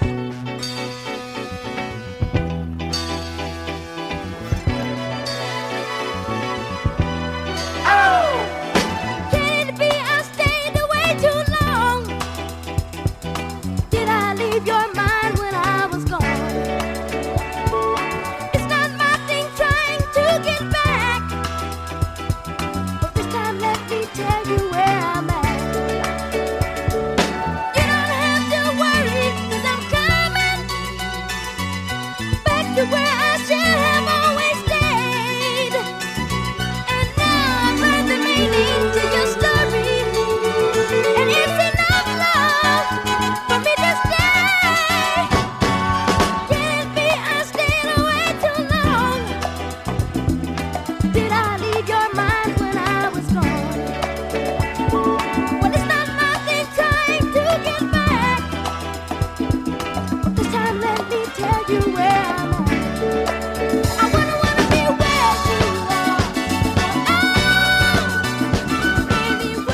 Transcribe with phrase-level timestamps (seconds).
[0.00, 0.23] Can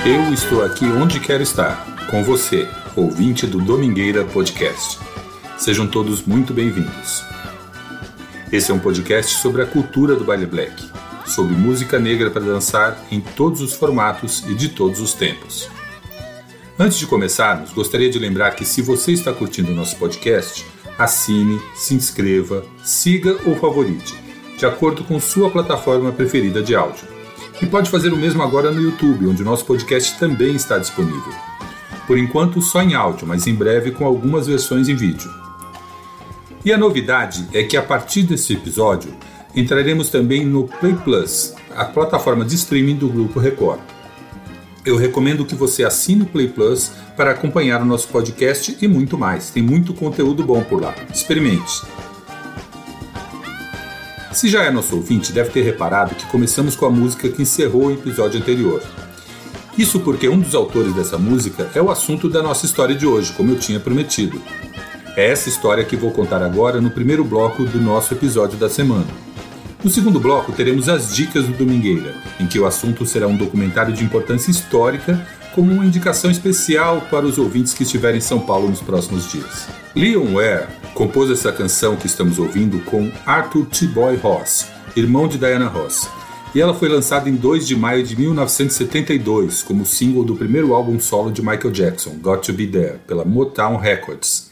[0.03, 4.99] Eu estou aqui onde quero estar, com você, ouvinte do Domingueira Podcast.
[5.59, 7.23] Sejam todos muito bem-vindos.
[8.51, 10.91] Esse é um podcast sobre a cultura do baile black,
[11.27, 15.69] sobre música negra para dançar em todos os formatos e de todos os tempos.
[16.79, 20.65] Antes de começarmos, gostaria de lembrar que se você está curtindo o nosso podcast,
[20.99, 24.15] assine, se inscreva, siga ou favorite,
[24.57, 27.10] de acordo com sua plataforma preferida de áudio.
[27.63, 31.33] E pode fazer o mesmo agora no YouTube, onde nosso podcast também está disponível.
[32.07, 35.31] Por enquanto, só em áudio, mas em breve com algumas versões em vídeo.
[36.65, 39.15] E a novidade é que a partir desse episódio
[39.55, 43.81] entraremos também no Play Plus, a plataforma de streaming do Grupo Record.
[44.85, 49.19] Eu recomendo que você assine o Play Plus para acompanhar o nosso podcast e muito
[49.19, 49.51] mais.
[49.51, 50.95] Tem muito conteúdo bom por lá.
[51.13, 51.83] Experimente.
[54.33, 57.87] Se já é nosso ouvinte, deve ter reparado que começamos com a música que encerrou
[57.87, 58.81] o episódio anterior.
[59.77, 63.33] Isso porque um dos autores dessa música é o assunto da nossa história de hoje,
[63.33, 64.41] como eu tinha prometido.
[65.17, 69.07] É essa história que vou contar agora no primeiro bloco do nosso episódio da semana.
[69.83, 73.93] No segundo bloco, teremos as dicas do Domingueira, em que o assunto será um documentário
[73.93, 78.69] de importância histórica, como uma indicação especial para os ouvintes que estiverem em São Paulo
[78.69, 79.67] nos próximos dias.
[79.97, 80.69] Leon Ware
[81.01, 83.87] compôs essa canção que estamos ouvindo com Arthur T.
[83.87, 86.07] Boy Ross, irmão de Diana Ross,
[86.55, 91.01] e ela foi lançada em 2 de maio de 1972 como single do primeiro álbum
[91.01, 94.51] solo de Michael Jackson, Got to Be There, pela Motown Records.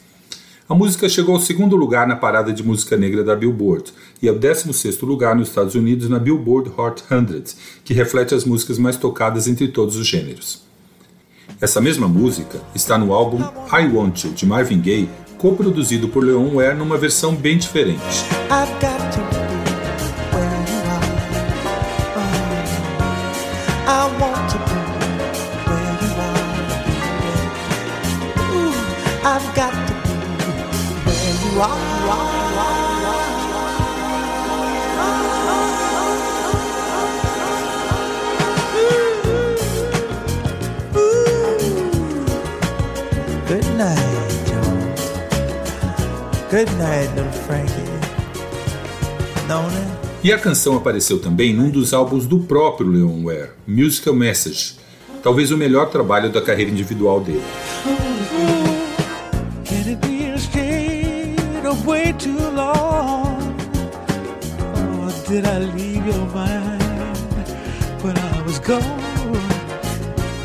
[0.67, 3.93] A música chegou ao segundo lugar na parada de música negra da Billboard
[4.23, 7.45] e ao 16º lugar nos Estados Unidos na Billboard Hot 100,
[7.85, 10.63] que reflete as músicas mais tocadas entre todos os gêneros.
[11.61, 13.39] Essa mesma música está no álbum
[13.71, 18.03] I Want You, de Marvin Gaye, coproduzido por Leon Ware numa versão bem diferente.
[46.67, 47.73] Night, little Frankie.
[49.47, 49.99] Nona.
[50.25, 54.75] E a canção apareceu também num dos álbuns do próprio Leon Ware, Musical Message,
[55.23, 57.45] talvez o melhor trabalho da carreira individual dele.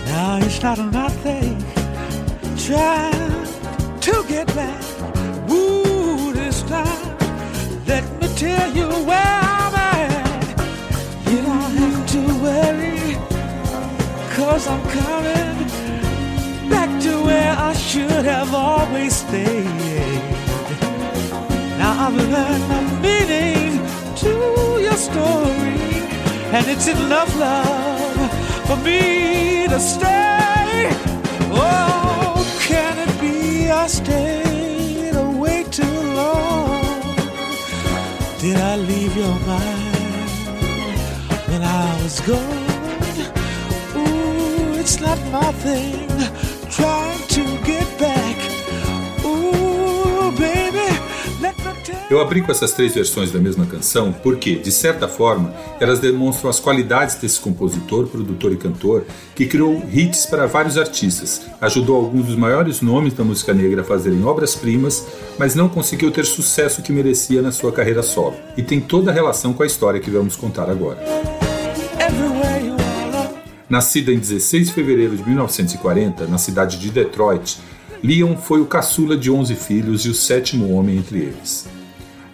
[0.05, 1.57] Now it's not nothing.
[2.55, 3.47] Trying
[4.01, 4.82] to get back.
[8.43, 10.11] Tell you where I'm at.
[11.29, 13.03] You don't have to worry,
[14.35, 15.57] cause I'm coming
[16.73, 20.21] back to where I should have always stayed.
[21.79, 23.71] Now I've learned the meaning
[24.23, 24.33] to
[24.87, 25.79] your story,
[26.55, 28.29] and it's enough love
[28.67, 30.89] for me to stay.
[31.51, 34.52] Oh, can it be I stayed
[39.15, 40.29] your mind
[41.47, 42.65] when I was gone?
[43.95, 46.07] Ooh, it's not my thing
[46.71, 47.12] trying
[52.09, 56.49] Eu abri com essas três versões da mesma canção porque, de certa forma, elas demonstram
[56.49, 62.25] as qualidades desse compositor, produtor e cantor que criou hits para vários artistas, ajudou alguns
[62.25, 65.05] dos maiores nomes da música negra a fazerem obras-primas,
[65.39, 68.35] mas não conseguiu ter sucesso que merecia na sua carreira solo.
[68.57, 70.99] E tem toda a relação com a história que vamos contar agora.
[73.69, 77.59] Nascida em 16 de fevereiro de 1940, na cidade de Detroit,
[78.03, 81.65] Leon foi o caçula de 11 filhos e o sétimo homem entre eles.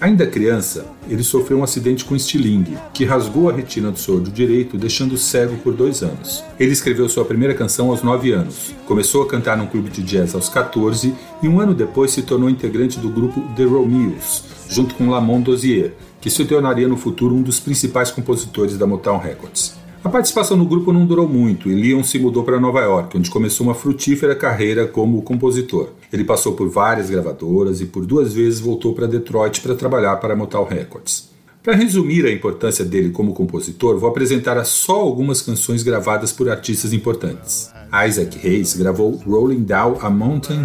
[0.02, 4.32] Ainda criança, ele sofreu um acidente com estilingue, que rasgou a retina do seu olho
[4.32, 6.42] direito, deixando cego por dois anos.
[6.58, 10.34] Ele escreveu sua primeira canção aos 9 anos, começou a cantar num clube de jazz
[10.34, 11.14] aos 14
[11.44, 15.94] e um ano depois se tornou integrante do grupo The Romeos, junto com Lamont Dozier,
[16.22, 19.78] que se tornaria no futuro um dos principais compositores da Motown Records.
[20.02, 23.30] A participação no grupo não durou muito e Leon se mudou para Nova York, onde
[23.30, 25.90] começou uma frutífera carreira como compositor.
[26.12, 30.34] Ele passou por várias gravadoras e por duas vezes voltou para Detroit para trabalhar para
[30.34, 31.30] a Motown Records.
[31.62, 36.94] Para resumir a importância dele como compositor, vou apresentar só algumas canções gravadas por artistas
[36.94, 37.70] importantes.
[38.08, 40.64] Isaac Hayes gravou Rolling Down a Mountain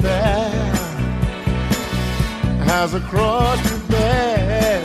[0.00, 0.50] there
[2.66, 4.80] has a cross to bear,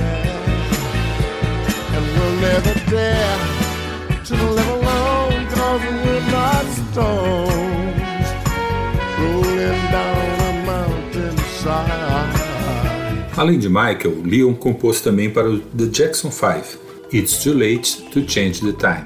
[1.94, 3.55] and we'll never dare
[4.26, 8.28] to live alone, cause we're not stones
[9.20, 12.36] rolling down a mountainside.
[13.38, 16.80] Além de Michael, Leon compôs também para o The Jackson 5,
[17.14, 19.06] It's Too Late to Change the Time.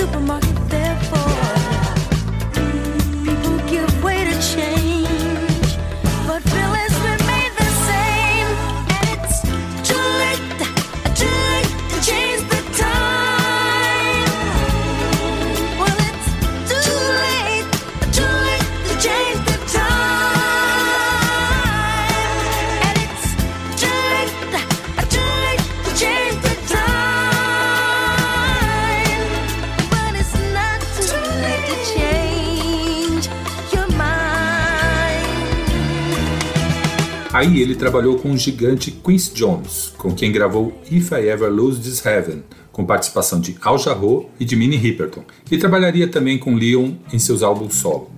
[0.00, 0.59] Supermarket
[37.50, 41.80] Aí ele trabalhou com o gigante Quincy Jones, com quem gravou If I Ever Lose
[41.80, 46.54] This Heaven, com participação de Al Jarreau e de Minnie Riperton, e trabalharia também com
[46.54, 48.08] Leon em seus álbuns solo.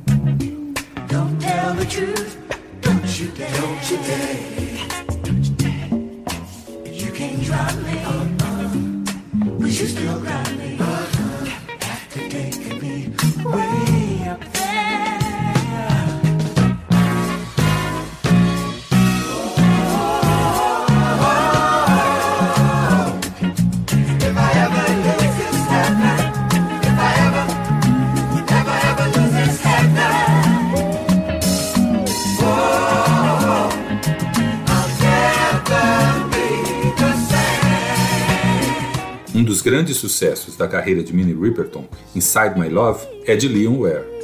[39.73, 44.22] Grandes sucessos da carreira de Minnie Riperton, Inside My Love, é de Leon Ware.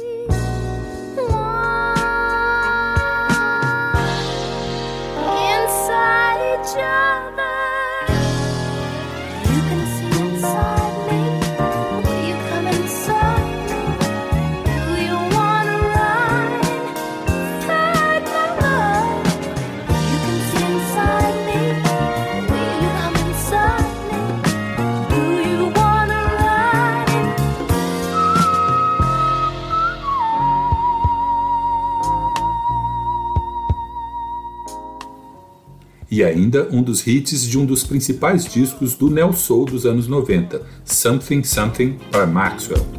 [36.19, 40.05] E ainda um dos hits de um dos principais discos do neo soul dos anos
[40.05, 42.98] 90, Something Something para Maxwell.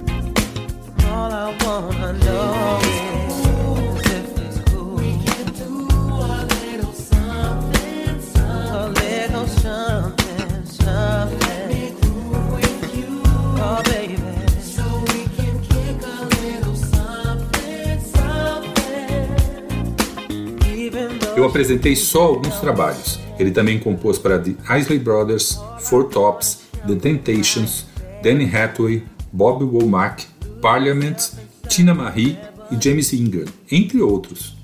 [21.51, 23.21] Apresentei só alguns trabalhos.
[23.39, 27.87] Ele também compôs para The Isley Brothers, Four Tops, The Temptations,
[28.23, 29.03] Danny Hathaway,
[29.33, 30.27] Bob Womack,
[30.63, 31.33] Parliament,
[31.69, 32.39] Tina Marie
[32.71, 34.57] e James Ingram, entre outros.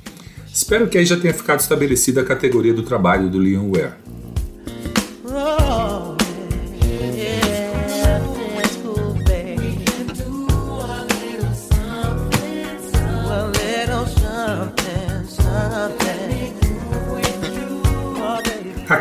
[0.52, 3.92] Espero que aí já tenha ficado estabelecida a categoria do trabalho do Leon Ware.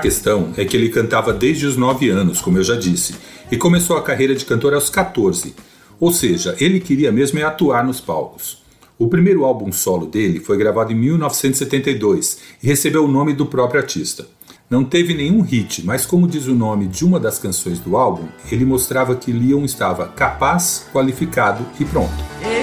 [0.06, 3.16] Questão é que ele cantava desde os 9 anos, como eu já disse,
[3.52, 5.56] e começou a carreira de cantor aos 14.
[6.00, 8.64] Ou seja, ele queria mesmo é atuar nos palcos.
[9.00, 13.82] O primeiro álbum solo dele foi gravado em 1972 e recebeu o nome do próprio
[13.82, 14.28] artista.
[14.70, 18.28] Não teve nenhum hit, mas como diz o nome de uma das canções do álbum,
[18.52, 22.55] ele mostrava que Leon estava capaz, qualificado e pronto.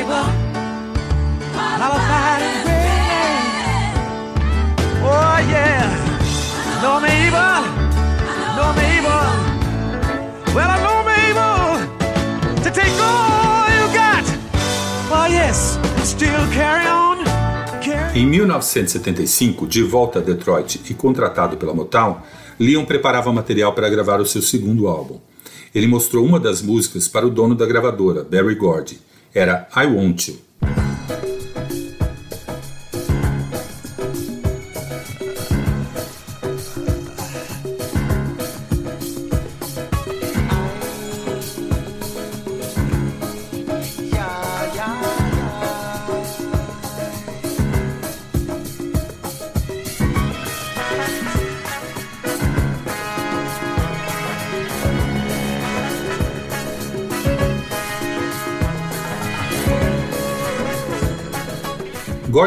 [18.15, 22.19] Em 1975, de volta a Detroit e contratado pela Motown,
[22.61, 25.19] Leon preparava material para gravar o seu segundo álbum.
[25.75, 29.01] Ele mostrou uma das músicas para o dono da gravadora, Barry Gordy.
[29.35, 30.52] Era I Want You.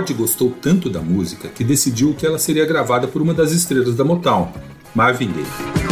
[0.06, 3.96] Gordy gostou tanto da música que decidiu que ela seria gravada por uma das estrelas
[3.96, 4.52] da Motown,
[4.94, 5.85] Marvin Gaye.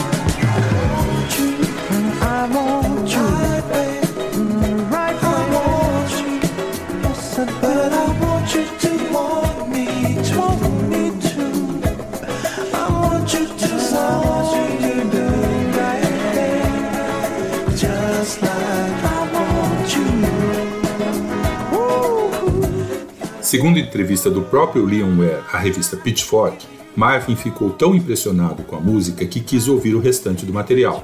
[23.54, 28.80] Segundo entrevista do próprio Leon Ware à revista Pitchfork, Marvin ficou tão impressionado com a
[28.80, 31.04] música que quis ouvir o restante do material.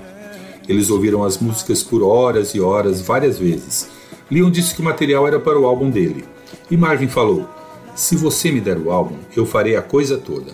[0.68, 3.88] Eles ouviram as músicas por horas e horas, várias vezes.
[4.32, 6.26] Leon disse que o material era para o álbum dele.
[6.72, 7.48] E Marvin falou:
[7.94, 10.52] Se você me der o álbum, eu farei a coisa toda.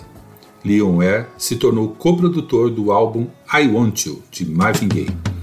[0.66, 5.35] Leon Ware se tornou coprodutor do álbum I Want You, de Marvin Gaye.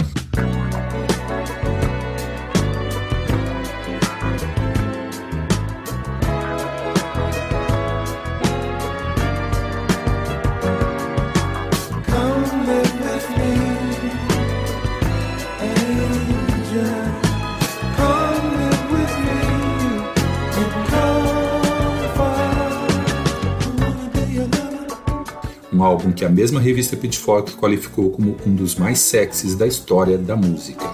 [25.83, 30.17] Um álbum que a mesma revista Pitchfork qualificou como um dos mais sexys da história
[30.17, 30.85] da música.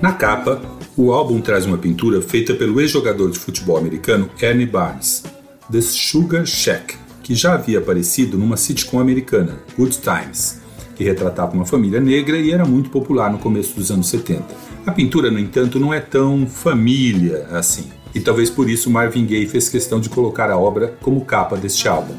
[0.00, 0.62] Na capa,
[0.96, 5.24] o álbum traz uma pintura feita pelo ex-jogador de futebol americano Ernie Barnes,
[5.70, 10.60] The Sugar Shack, que já havia aparecido numa sitcom americana, Good Times,
[10.94, 14.44] que retratava uma família negra e era muito popular no começo dos anos 70.
[14.86, 19.46] A pintura, no entanto, não é tão família assim, e talvez por isso Marvin Gaye
[19.46, 22.14] fez questão de colocar a obra como capa deste álbum.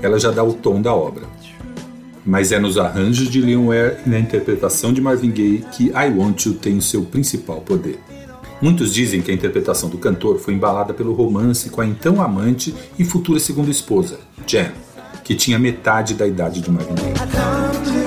[0.00, 1.24] Ela já dá o tom da obra.
[2.24, 6.16] Mas é nos arranjos de Leon Ware e na interpretação de Marvin Gaye que I
[6.16, 7.98] Want You tem o seu principal poder.
[8.60, 12.72] Muitos dizem que a interpretação do cantor foi embalada pelo romance com a então amante
[12.96, 14.70] e futura segunda esposa, Jan,
[15.24, 18.01] que tinha metade da idade de Marvin Gaye.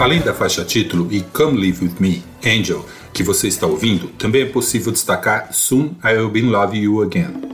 [0.00, 4.40] Além da faixa título e Come Live With Me, Angel, que você está ouvindo, também
[4.40, 7.49] é possível destacar Soon I Will Be in Love You Again.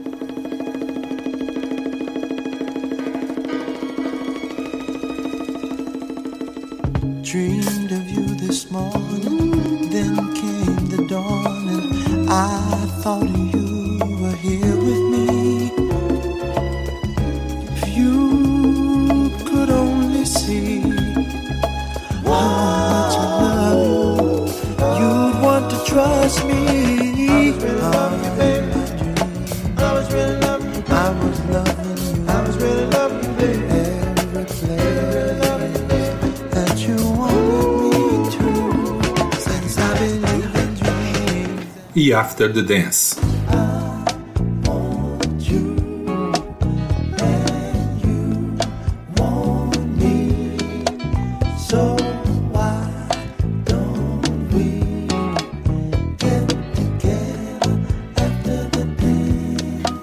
[42.27, 43.15] After the dance?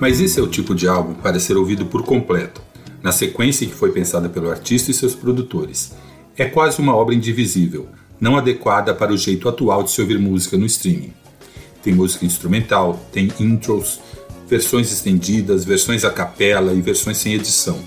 [0.01, 2.63] Mas esse é o tipo de álbum para ser ouvido por completo.
[3.03, 5.93] na sequência que foi pensada pelo artista e seus produtores.
[6.39, 7.87] É quase uma obra indivisível,
[8.19, 11.13] não adequada para o jeito atual de se ouvir música no streaming.
[11.85, 14.01] Tem música instrumental, tem intros,
[14.49, 17.79] versões estendidas, versões a capela e versões sem edição,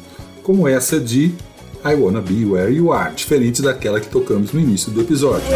[0.43, 1.33] como essa de
[1.83, 5.47] I Wanna Be Where You Are, diferente daquela que tocamos no início do episódio.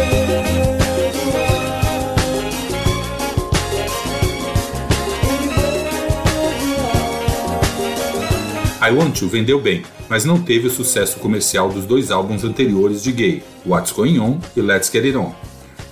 [8.84, 13.04] I Want To vendeu bem, mas não teve o sucesso comercial dos dois álbuns anteriores
[13.04, 15.32] de Gay, What's Going On e Let's Get It On.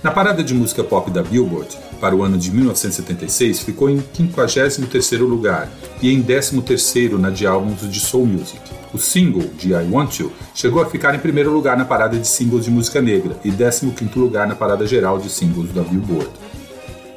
[0.03, 5.19] Na parada de música pop da Billboard, para o ano de 1976, ficou em 53º
[5.19, 5.69] lugar
[6.01, 8.59] e em 13º na de álbuns de soul music.
[8.91, 12.27] O single de I Want You chegou a ficar em primeiro lugar na parada de
[12.27, 16.31] singles de música negra e 15º lugar na parada geral de singles da Billboard.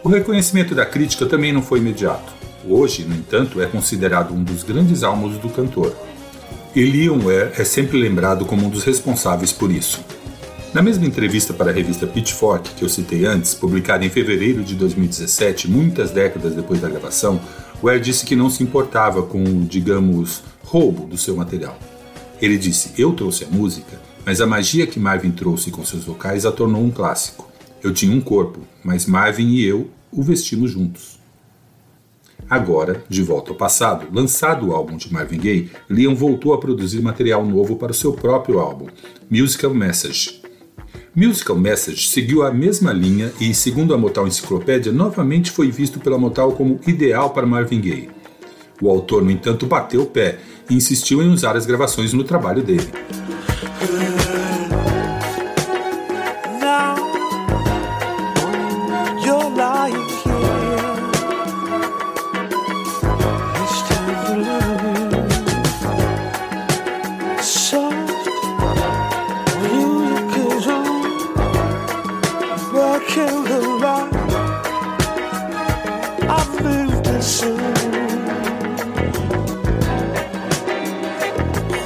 [0.03, 2.35] O reconhecimento da crítica também não foi imediato.
[2.69, 5.97] Hoje, no entanto, é considerado um dos grandes álbuns do cantor.
[6.77, 10.05] E Leon Ware é sempre lembrado como um dos responsáveis por isso.
[10.75, 14.75] Na mesma entrevista para a revista Pitchfork que eu citei antes, publicada em fevereiro de
[14.75, 17.41] 2017, muitas décadas depois da gravação,
[17.81, 21.79] Ware disse que não se importava com digamos, roubo do seu material.
[22.43, 26.45] Ele disse: Eu trouxe a música, mas a magia que Marvin trouxe com seus vocais
[26.45, 27.49] a tornou um clássico.
[27.81, 31.21] Eu tinha um corpo, mas Marvin e eu o vestimos juntos.
[32.51, 37.01] Agora, de volta ao passado, lançado o álbum de Marvin Gaye, Liam voltou a produzir
[37.01, 38.89] material novo para o seu próprio álbum,
[39.31, 40.44] Musical Message.
[41.17, 46.19] Musical Message seguiu a mesma linha e, segundo a Motown Enciclopédia, novamente foi visto pela
[46.19, 48.11] Motown como ideal para Marvin Gaye.
[48.83, 52.65] O autor, no entanto, bateu o pé e insistiu em usar as gravações no trabalho
[52.65, 52.89] dele.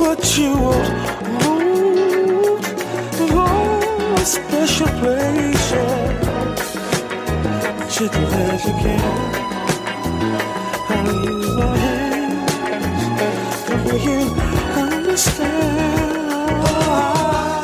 [0.09, 0.89] What you want,
[1.45, 2.65] moved,
[3.31, 5.71] oh, a special place.
[5.71, 6.55] yeah.
[7.91, 9.01] Gentle as you can.
[10.89, 12.53] I use my hands
[13.85, 14.21] make you
[14.81, 15.49] understand.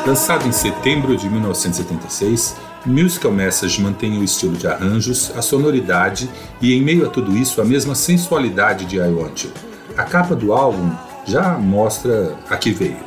[0.05, 2.55] Lançado em setembro de 1976,
[2.85, 6.29] Musical Message mantém o estilo de arranjos, a sonoridade
[6.61, 9.51] e, em meio a tudo isso, a mesma sensualidade de I Want You.
[9.97, 10.91] A capa do álbum
[11.25, 13.03] já mostra a que veio.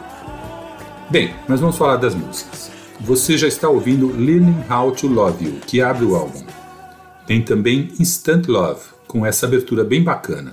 [1.11, 2.71] Bem, mas vamos falar das músicas.
[3.01, 6.43] Você já está ouvindo Learning How to Love You, que abre o álbum.
[7.27, 10.53] Tem também Instant Love, com essa abertura bem bacana.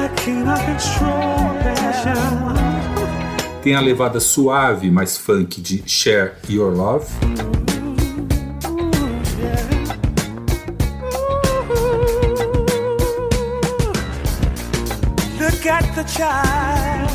[3.63, 7.07] tem a levada suave, mais funk de Share Your Love,
[15.39, 17.09] Look at the child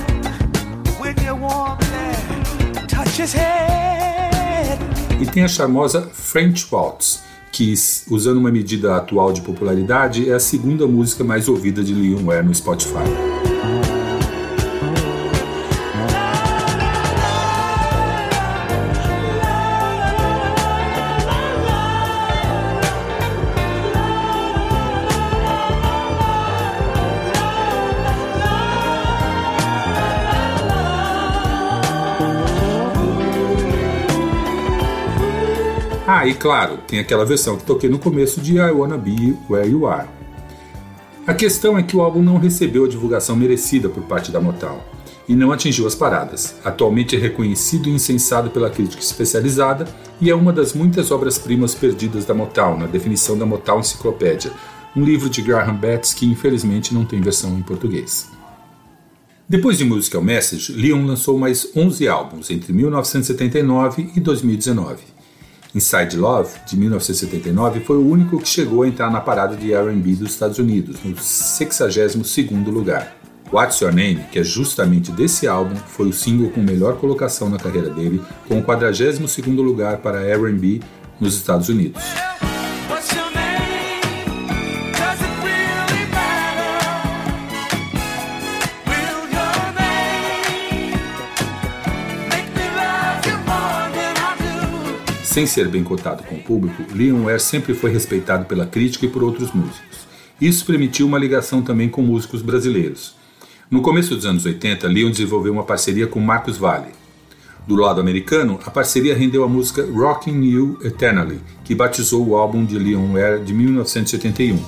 [0.99, 2.87] when warm there.
[2.89, 4.79] Touch his head.
[5.21, 7.26] e tem a charmosa French Waltz,
[7.57, 7.73] que,
[8.11, 12.45] usando uma medida atual de popularidade, é a segunda música mais ouvida de Leon Ware
[12.45, 13.26] no Spotify.
[36.37, 40.09] Claro, tem aquela versão que toquei no começo de I Wanna Be Where You Are.
[41.27, 44.79] A questão é que o álbum não recebeu a divulgação merecida por parte da Motown
[45.29, 46.55] e não atingiu as paradas.
[46.65, 49.89] Atualmente é reconhecido e incensado pela crítica especializada
[50.21, 54.53] e é uma das muitas obras-primas perdidas da Motown, na definição da Motown Enciclopédia,
[54.95, 58.31] um livro de Graham Betts que infelizmente não tem versão em português.
[59.49, 65.16] Depois de Musical Message, Leon lançou mais 11 álbuns entre 1979 e 2019.
[65.75, 70.15] Inside Love, de 1979, foi o único que chegou a entrar na parada de R&B
[70.15, 73.17] dos Estados Unidos, no 62º lugar.
[73.53, 77.59] What's Your Name, que é justamente desse álbum, foi o single com melhor colocação na
[77.59, 80.81] carreira dele, com o 42º lugar para R&B
[81.21, 82.03] nos Estados Unidos.
[95.37, 99.09] Sem ser bem cotado com o público, Leon Ware sempre foi respeitado pela crítica e
[99.11, 100.09] por outros músicos.
[100.41, 103.15] Isso permitiu uma ligação também com músicos brasileiros.
[103.71, 106.89] No começo dos anos 80, Leon desenvolveu uma parceria com Marcus Valle.
[107.67, 112.65] Do lado americano, a parceria rendeu a música Rocking You Eternally, que batizou o álbum
[112.65, 114.59] de Leon Ware de 1971.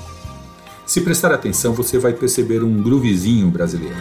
[0.84, 3.96] Se prestar atenção, você vai perceber um groovezinho brasileiro.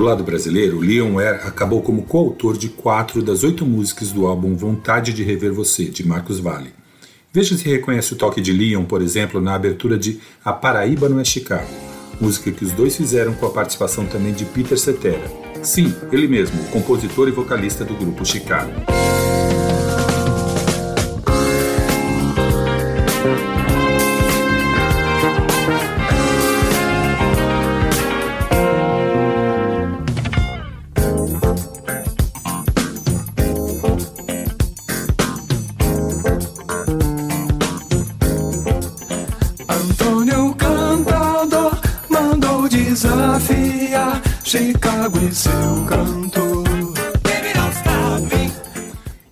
[0.00, 4.56] Do lado brasileiro, Leon Ware acabou como coautor de quatro das oito músicas do álbum
[4.56, 6.72] Vontade de Rever Você, de Marcos Valle.
[7.30, 11.20] Veja se reconhece o toque de Leon, por exemplo, na abertura de A Paraíba Não
[11.20, 11.68] é Chicago,
[12.18, 15.30] música que os dois fizeram com a participação também de Peter Cetera.
[15.62, 18.72] Sim, ele mesmo, o compositor e vocalista do grupo Chicago.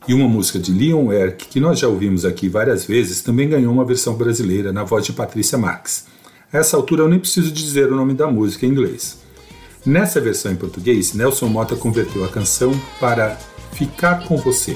[0.09, 3.71] E uma música de Leon Ware, que nós já ouvimos aqui várias vezes, também ganhou
[3.71, 6.07] uma versão brasileira na voz de Patrícia Marques.
[6.51, 9.19] A essa altura eu nem preciso dizer o nome da música em inglês.
[9.85, 13.39] Nessa versão em português, Nelson Mota converteu a canção para
[13.73, 14.75] Ficar com Você.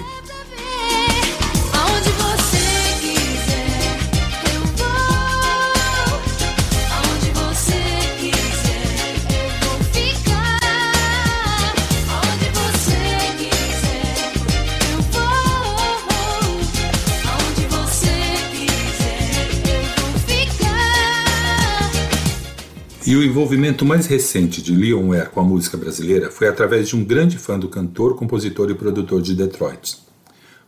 [23.13, 26.97] E o envolvimento mais recente de Leon Ware com a música brasileira foi através de
[26.97, 29.99] um grande fã do cantor, compositor e produtor de Detroit.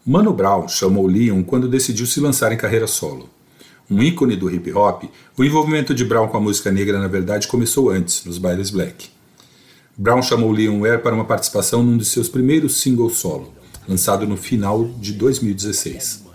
[0.04, 3.30] Mano Brown chamou Leon quando decidiu se lançar em carreira solo.
[3.90, 5.04] Um ícone do hip hop,
[5.38, 9.08] o envolvimento de Brown com a música negra na verdade começou antes, nos bailes black.
[9.96, 13.54] Brown chamou Leon Ware para uma participação num de seus primeiros singles solo,
[13.88, 16.26] lançado no final de 2016.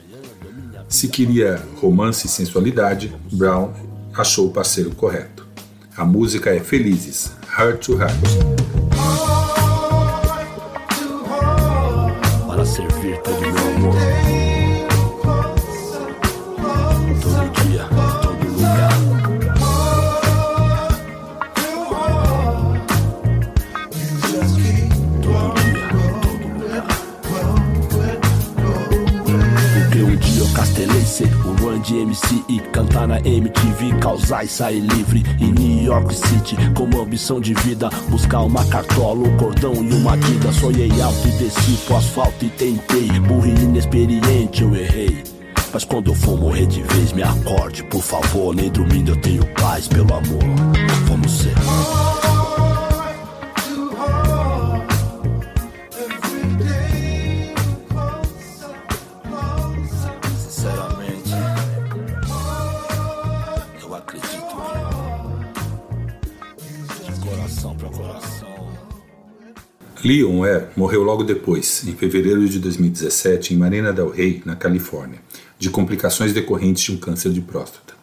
[0.88, 3.72] Se queria romance e sensualidade, Brown
[4.12, 5.39] achou o parceiro correto.
[6.00, 8.89] A música é Felizes, Heart to Heart.
[31.82, 36.56] De MC e cantar na MTV, causar e sair livre em New York City.
[36.76, 40.52] Como ambição de vida, buscar uma cartola, um cordão e uma vida.
[40.54, 43.08] Sonhei alto e desci pro asfalto e tentei.
[43.20, 45.24] Burro e inexperiente, eu errei.
[45.72, 48.56] Mas quando eu for morrer de vez, me acorde, por favor.
[48.56, 50.44] Nem dormindo eu tenho paz, pelo amor.
[51.08, 52.29] Vamos ser.
[70.04, 75.20] Leon Ware morreu logo depois, em fevereiro de 2017, em Marina del Rey, na Califórnia,
[75.58, 77.94] de complicações decorrentes de um câncer de próstata.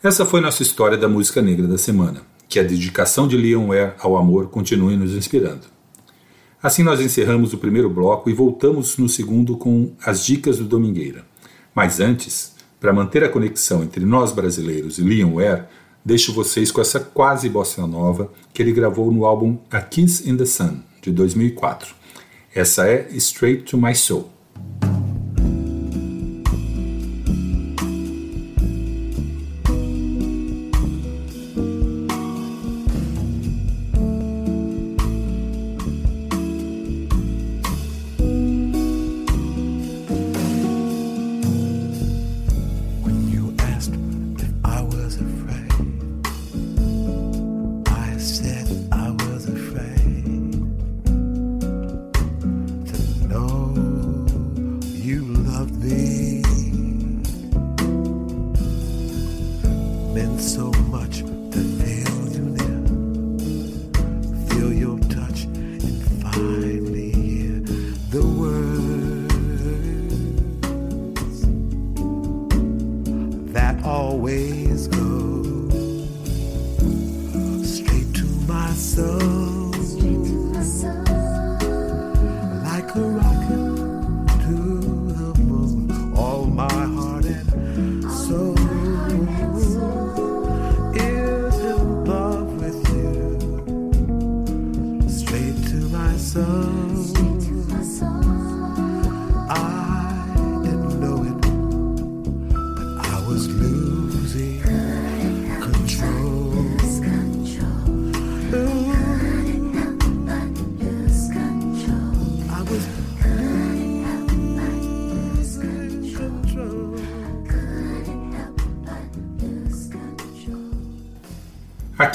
[0.00, 2.22] Essa foi nossa história da música negra da semana.
[2.48, 5.66] Que a dedicação de Leon Ware ao amor continue nos inspirando.
[6.62, 11.26] Assim nós encerramos o primeiro bloco e voltamos no segundo com as dicas do Domingueira.
[11.74, 15.64] Mas antes, para manter a conexão entre nós brasileiros e Leon Ware,
[16.08, 20.38] deixo vocês com essa quase bossa nova que ele gravou no álbum A Kiss in
[20.38, 21.94] the Sun, de 2004.
[22.54, 24.37] Essa é Straight to My Soul.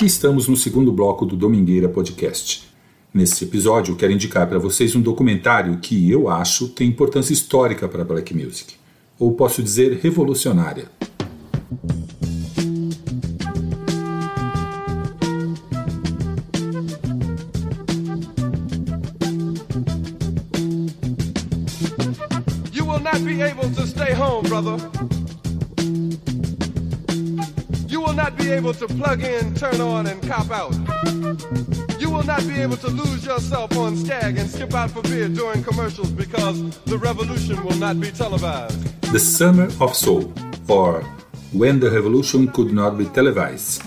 [0.03, 2.67] Aqui estamos no segundo bloco do Domingueira Podcast.
[3.13, 8.01] Nesse episódio, quero indicar para vocês um documentário que eu acho tem importância histórica para
[8.01, 8.73] a black music,
[9.17, 10.91] ou posso dizer revolucionária.
[29.53, 30.73] Turn on, and cop out.
[31.99, 35.29] You will not be able to lose yourself on Skag and skip out for beer
[35.29, 38.77] during commercials because the revolution will not be televised.
[39.11, 40.33] The Summer of Soul,
[40.67, 41.03] or
[41.53, 43.81] When the Revolution Could Not Be Televised,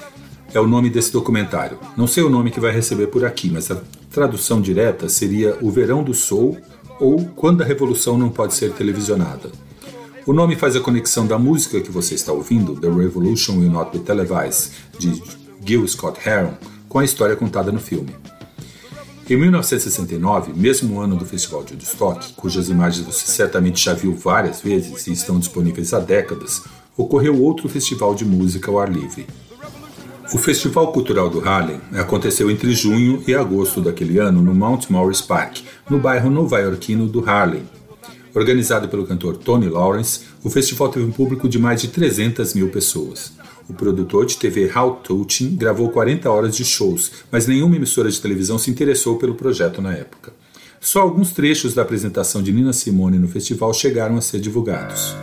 [0.54, 1.78] é o nome desse documentário.
[1.96, 5.70] Não sei o nome que vai receber por aqui, mas a tradução direta seria O
[5.70, 6.58] Verão do Soul
[7.00, 9.50] ou Quando a Revolução Não Pode Ser Televisionada.
[10.24, 13.96] O nome faz a conexão da música que você está ouvindo, The Revolution Will Not
[13.96, 15.22] Be Televised, de
[15.66, 16.54] Gil Scott Heron,
[16.88, 18.14] com a história contada no filme.
[19.28, 24.60] Em 1969, mesmo ano do Festival de Woodstock, cujas imagens você certamente já viu várias
[24.60, 26.62] vezes e estão disponíveis há décadas,
[26.96, 29.26] ocorreu outro festival de música ao ar livre.
[30.32, 35.20] O Festival Cultural do Harlem aconteceu entre junho e agosto daquele ano no Mount Morris
[35.20, 35.58] Park,
[35.90, 37.62] no bairro nova-iorquino do Harlem.
[38.34, 42.70] Organizado pelo cantor Tony Lawrence, o festival teve um público de mais de 300 mil
[42.70, 43.32] pessoas.
[43.68, 48.20] O produtor de TV Hal Touching gravou 40 horas de shows, mas nenhuma emissora de
[48.20, 50.32] televisão se interessou pelo projeto na época.
[50.80, 55.16] Só alguns trechos da apresentação de Nina Simone no festival chegaram a ser divulgados.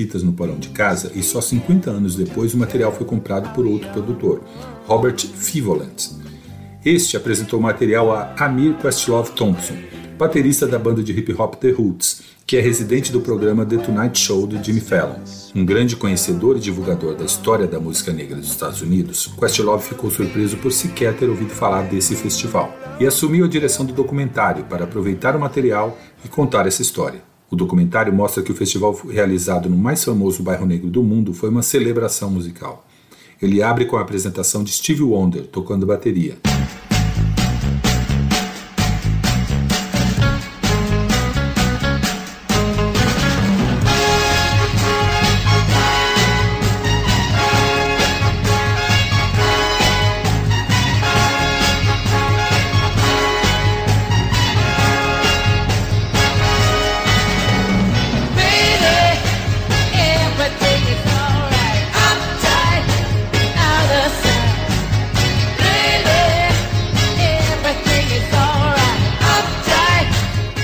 [0.00, 3.66] Fitas no porão de casa e só 50 anos depois o material foi comprado por
[3.66, 4.42] outro produtor,
[4.86, 6.08] Robert Fivolent.
[6.82, 9.76] Este apresentou o material a Amir Questlove Thompson,
[10.18, 14.18] baterista da banda de hip hop The Roots, que é residente do programa The Tonight
[14.18, 15.20] Show do Jimmy Fallon.
[15.54, 20.10] Um grande conhecedor e divulgador da história da música negra dos Estados Unidos, Questlove ficou
[20.10, 24.84] surpreso por sequer ter ouvido falar desse festival e assumiu a direção do documentário para
[24.84, 27.29] aproveitar o material e contar essa história.
[27.50, 31.48] O documentário mostra que o festival realizado no mais famoso bairro negro do mundo foi
[31.48, 32.86] uma celebração musical.
[33.42, 36.38] Ele abre com a apresentação de Stevie Wonder tocando bateria.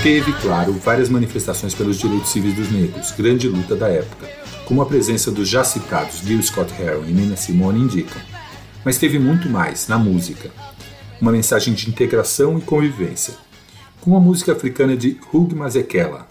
[0.07, 4.25] Teve, claro, várias manifestações pelos direitos civis dos negros, grande luta da época,
[4.65, 8.21] como a presença dos já citados Gil Scott Heron e Nina Simone indicam.
[8.85, 10.49] Mas teve muito mais na música.
[11.19, 13.33] Uma mensagem de integração e convivência.
[13.99, 16.25] Com a música africana de Hugh Masekela.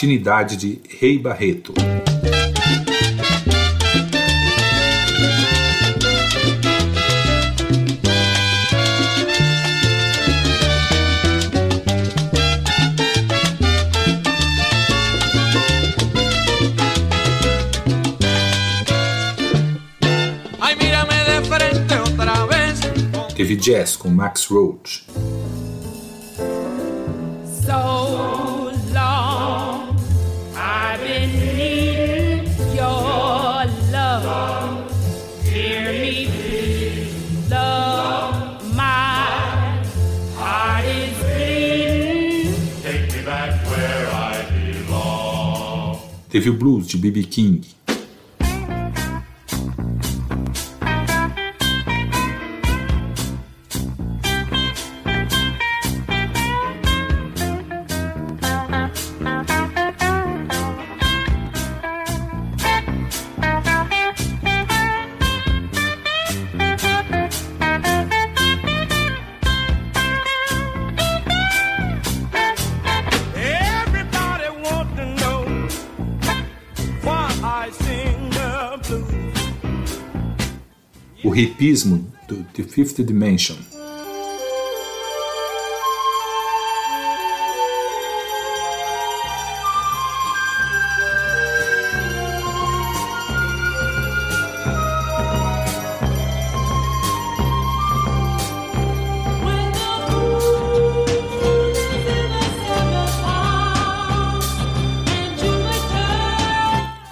[0.00, 1.74] Latinidade de Rei Barreto.
[23.36, 25.04] Teve jazz com Max Roach.
[46.30, 47.24] Teve o blues de B.B.
[47.24, 47.60] King.
[81.40, 83.56] Hipismo do The Fifth Dimension.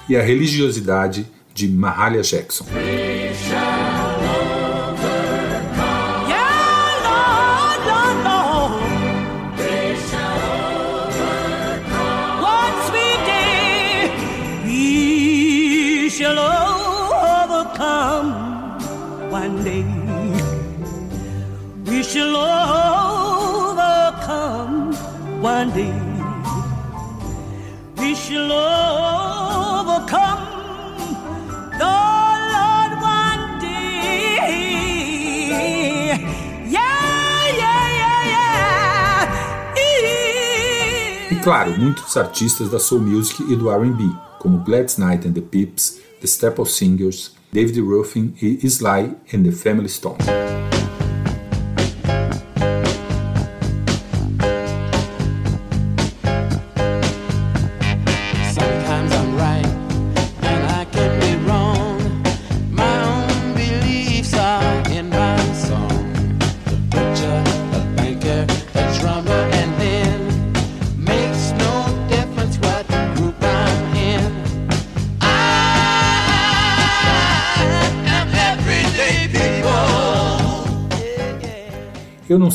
[0.07, 2.67] E a religiosidade de Mahalia Jackson.
[19.69, 19.85] One day.
[21.87, 22.37] We shall
[24.17, 24.95] overcome
[25.43, 25.93] one day.
[27.99, 28.53] We shall
[29.81, 30.45] overcome
[31.79, 31.97] the
[32.55, 34.39] Lord one day.
[36.67, 36.99] Yeah,
[37.63, 39.83] yeah, yeah, yeah.
[41.31, 45.43] E claro, muitos artistas da soul music e do R&B, como Gladys Knight and the
[45.43, 50.58] Pips, The Staple Singers, David Ruffin e Sly and the Family Stone.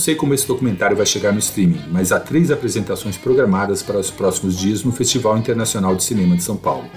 [0.04, 4.12] Sei como esse documentário vai chegar no streaming, mas há três apresentações programadas para os
[4.12, 6.90] próximos dias no Festival Internacional de Cinema de São Paulo.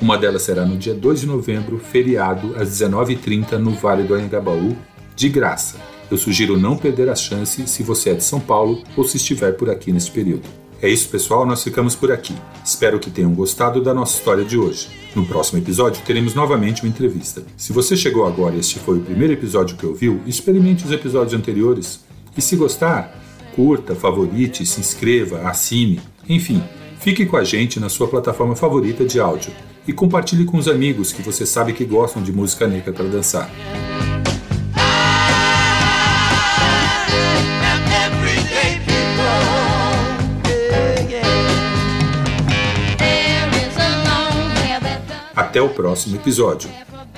[0.00, 4.74] Uma delas será no dia 2 de novembro, feriado, às 19h30, no Vale do Anhangabaú,
[5.14, 5.76] de graça.
[6.10, 9.52] Eu sugiro não perder a chance se você é de São Paulo ou se estiver
[9.52, 10.48] por aqui neste período.
[10.80, 12.34] É isso, pessoal, nós ficamos por aqui.
[12.64, 14.88] Espero que tenham gostado da nossa história de hoje.
[15.14, 17.42] No próximo episódio teremos novamente uma entrevista.
[17.58, 21.34] Se você chegou agora e este foi o primeiro episódio que ouviu, experimente os episódios
[21.34, 22.00] anteriores.
[22.36, 23.14] E se gostar,
[23.54, 26.62] curta, favorite, se inscreva, assine, enfim,
[26.98, 29.52] fique com a gente na sua plataforma favorita de áudio
[29.86, 33.50] e compartilhe com os amigos que você sabe que gostam de música negra para dançar.
[45.34, 46.70] Até o próximo episódio.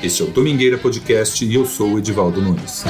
[0.03, 2.85] Este é o Domingueira Podcast e eu sou o Edivaldo Nunes.